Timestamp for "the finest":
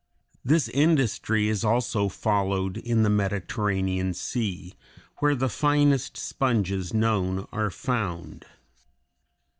5.35-6.17